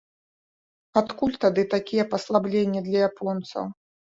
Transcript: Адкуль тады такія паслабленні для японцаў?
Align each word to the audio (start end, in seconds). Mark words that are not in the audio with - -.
Адкуль 1.01 1.35
тады 1.45 1.67
такія 1.75 2.07
паслабленні 2.15 2.85
для 2.89 2.99
японцаў? 3.13 3.73